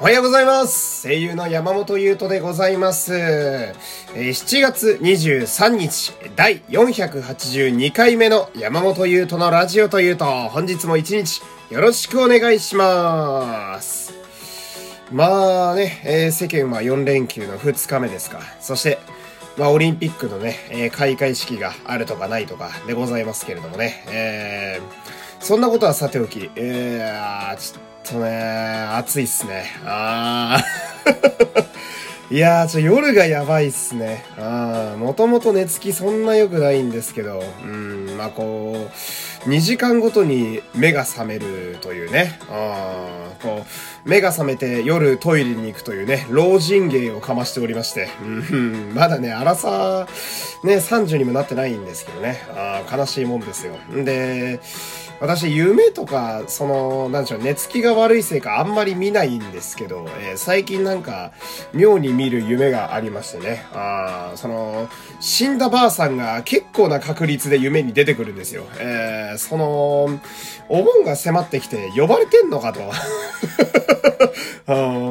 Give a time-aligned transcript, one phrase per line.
[0.00, 3.12] おはようございます声優の山本優斗でございます。
[3.12, 3.74] 7
[4.62, 14.14] 月23日、第482回目の山本優斗のラジオというと、本日も一日よろしくお願いします。
[15.12, 18.40] まあね、えー世間は4連休の2日目ですか。
[18.58, 18.98] そして、
[19.58, 28.28] まあオリンピックのね、えー開会式があるとかないとかでございますけれどもね、えーそんなことはさておき、えー、ちょっとね、
[28.94, 29.64] 暑いっすね。
[29.84, 31.70] あー。
[32.34, 34.24] いやー、ちょ、夜がやばいっすね。
[34.38, 38.88] あー、もともと寝つきそんな良くないんですけど、うん、まあこ
[39.46, 50.06] う、2時間ごとに目が覚めるというね、あー、こう、目が覚めて夜トイレに行くというね、老人芸をかましておりまして、うん、まだね、荒さ、
[50.62, 53.74] ね、30にもなってないんですけどね、あー悲しいもんですよ。
[53.92, 54.60] んで、
[55.20, 61.32] 私、夢とか、その、なんでしょう、寝つきが悪いせいかあんまり見ないんですけど、えー最近なんか、
[61.74, 63.66] 妙に見る夢がありましてね。
[63.74, 64.88] あーその、
[65.20, 68.64] 死んだばあさんが結構な確率で夢に出てくるんですよ。
[68.78, 70.20] えーその、
[70.70, 72.80] お盆が迫ってきて呼ばれてんのかと。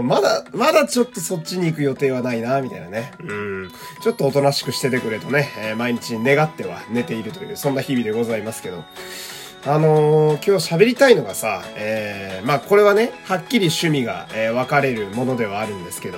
[0.04, 3.12] まだ、まだちょっとそっちに行く予定はないな、みたいなね。
[3.20, 3.72] うん。
[4.02, 8.84] ちょっとおとなしくしててくれとね、えー毎日願っては寝ているという、そんな日々でございますけど。
[9.66, 16.18] あのー今日喋りたいのがさ、えー、まあこれはね、はっきり趣味が、えー分かれるものではあるんですけど、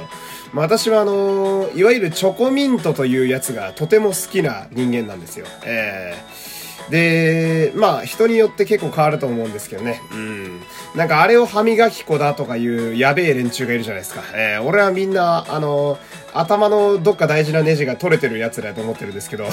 [0.53, 5.47] まあ私はあのーいわゆるチョコミントというやつがとても好きな人間なんですよ。
[5.65, 10.01] えー、で、まあ人によって結構変わると思うんですけどね。
[10.11, 10.61] うん。
[10.95, 14.21] なんかあれを歯磨き粉だとかいうやべえ連中がいるじゃないですか。
[14.35, 15.97] えー、俺はみんな、あの
[16.33, 19.45] 頭のどっか大事なネジが取れてるやつだと思ってるんですけど。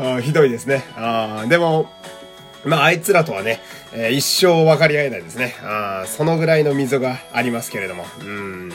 [0.00, 0.84] あひどいですね。
[0.96, 1.90] あでも、
[2.64, 3.60] まあ、あいつらとはね、
[3.92, 5.54] えー一生分かり合えないですね。
[5.62, 8.04] あそのぐらいの溝がありますけれども。
[8.20, 8.72] うん。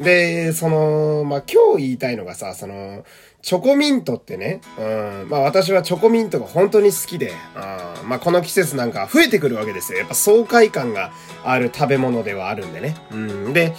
[0.00, 3.04] で、その、まあ、今日言いたいのがさ、その、
[3.46, 4.82] チョコミントってね、う
[5.24, 10.00] ん、まあ私はチョコミントが本当に好きで、あまあこの季節なんか増えてくるわけですよ。
[10.00, 11.12] やっぱ爽快感が
[11.44, 12.96] ある食べ物ではあるんでね。
[13.12, 13.52] うん。
[13.52, 13.72] で、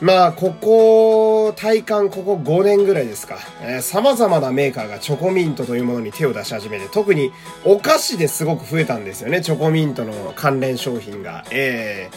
[0.00, 3.38] まあ、ここ、体感ここ5年ぐらいですか。
[3.62, 7.32] えー様々なメーカーがチョコミントというものに手を出し始めて、特に
[7.64, 9.40] お菓子ですごく増えたんですよね。
[9.40, 11.44] チョコミントの関連商品が。
[11.50, 12.10] え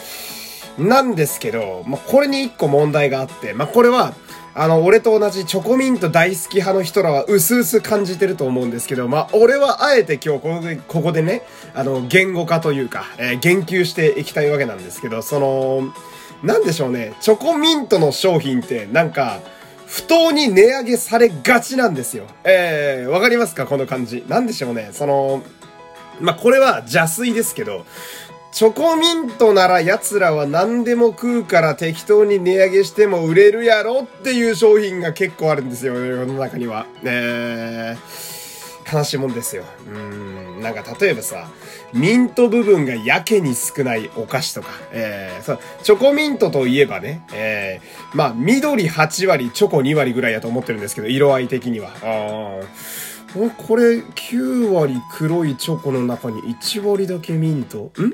[0.78, 4.14] ー、なんですけど、まあ、これに一個問題があって、まあ、これは、
[4.56, 15.94] あの、俺と同じチョコミント大好き派の人らは薄々感じてると思うんですけど、まあ、俺はあえて今日ここで、ここでね、あの、言語化というか、えー言及していきたいわけなんですけど、その、
[16.44, 19.40] なんでしょうね、チョコミントの商品って、なんか、
[19.88, 22.26] 不当に値上げされがちなんですよ。
[22.44, 23.66] えー、わかりますか？
[23.66, 24.24] この感じ。
[24.28, 25.42] なんでしょうね、その、
[26.22, 27.86] まあ、これは邪推ですけど、
[28.52, 36.86] チョコミントなら奴らは何でも食うから適当に値上げしても売れるやろっていう商品が結構あるんですよ、世の中には。
[37.04, 37.98] えー、
[38.92, 39.64] 悲しいもんですよ。
[39.88, 41.50] うん、なんか例えばさ、
[41.94, 51.92] ミント部分がやけに少ないお菓子とか、えー、そう、チョコミントといえばね、えー、まあ、緑8割、チョコ2割ぐらいやと思ってるんですけど、色合い的には。
[52.02, 52.64] あー。
[53.32, 57.78] これ9割黒いチョコの中に1割だけミント？
[57.78, 58.06] ん？
[58.08, 58.14] ん？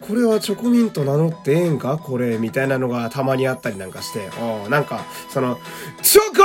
[0.00, 1.98] これはチョコミント名乗ってええんか？
[1.98, 4.30] これみたいなのがたまにあったりなんかして。
[4.30, 5.58] あーなんかその
[6.00, 6.42] チョコ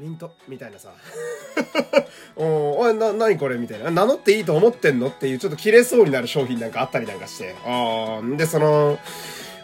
[0.00, 0.88] ミントみたいなさ。
[2.34, 3.90] おおな何これみたいな。
[3.90, 7.54] 名乗っていいと思ってんのっていうちょっと切れそうになる商品なんかあったりなんかして。
[7.66, 8.98] あでその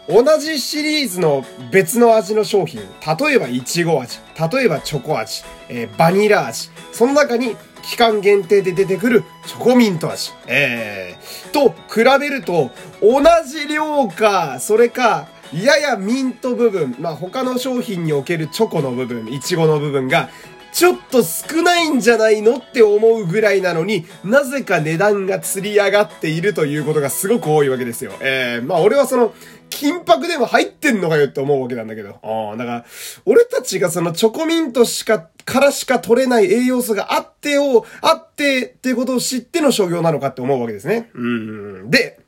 [0.07, 4.19] 同じシリーズの別の味の商品、例えばいちご味、
[4.53, 12.71] 例えばチョコ味、えーバニラ味、その中に期間限定で出てくるチョコミント味、えー、と比べると
[13.01, 20.29] 同じ量か、それか、ややミント部分、まあ、他の商品におけるチョコの部分、いちごの部分が、
[20.73, 28.13] ちょっと少ないんじゃないのって思うぐらいなのになぜか値段が釣り上がっているということがすごく多いわけですよ。
[28.21, 29.33] えー、まあ俺はその、
[29.69, 32.19] 金箔でも入ってんのかよって思うわけなんだけど。
[32.21, 32.85] ああ、だから、
[33.25, 41.09] 俺たちがそのチョコミントしか、からしか取れない栄養素があってを、あってっていうことを知っての商業なのかって思うわけですね。
[41.15, 41.89] うん。
[41.89, 42.19] で、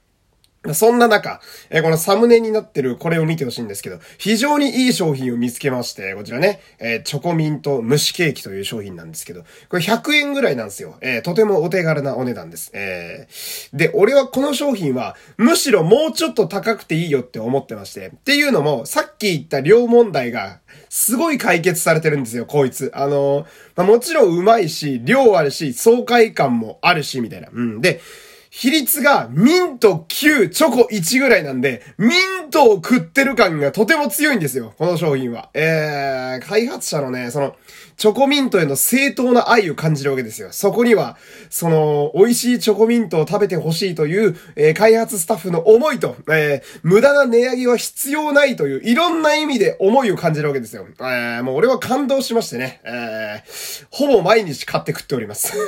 [0.74, 1.40] そんな中、
[1.70, 10.98] えこのサムネになってるこれを見てほしいんですけど、非常にいい商品を見つけまして、こちらね、えチョコミント蒸しケーキという商品なんですけど、これ100円ぐらいなんですよ。
[11.00, 12.72] えとてもお手軽なお値段です。
[12.74, 13.28] え
[13.72, 18.08] で、俺はこの商品は、むしろもうちょっと高くていいよって思ってまして。
[18.08, 20.60] っていうのも、さっき言った量問題が、
[20.90, 22.92] すごい解決されてるんですよ、こいつ。
[22.94, 23.48] あの
[23.78, 27.48] ま、もちろんうまいし、量あるし、爽快感もあるし、みたいな。
[27.52, 27.82] うん。
[27.82, 28.02] で、
[28.50, 32.16] 比率がミント9、チョコ1ぐらいなんで、ミ
[32.48, 35.50] ントを食ってる感がとても強いんですよ、この商品は。
[35.54, 37.56] えー、開発者のね、その、
[37.98, 40.48] チョコミントへの正当な愛を感じるわけですよ。
[40.52, 41.18] そこには、
[41.50, 50.88] その、美味しいチョコミントを食べてほしいという、えー、開発スタッフの思いと、えー、無駄な値上げは必要ないという、いろんな意味で思いを感じるわけですよ。
[51.00, 55.54] えー、もう俺は感動しましてね、えー、ほぼ毎日買って食っております。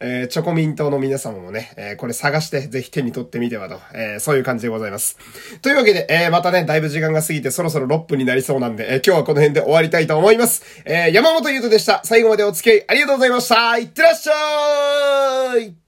[0.00, 5.18] えー、チョコミントの皆様もね、えー、これ探してぜひ手に取ってみてはと、えー、そういう感じでございます。
[5.62, 10.62] というわけで、えー、またね、だいぶ時間が過ぎてそろそろ6分になりそうなんで、えー、今日はこの辺で終わりたいと思います。
[10.84, 12.00] えー、山本優斗でした。
[12.04, 13.78] 最後までお付き合いありがとうございました。
[13.78, 15.87] いってらっしゃい